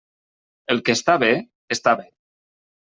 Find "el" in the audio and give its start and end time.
0.75-0.81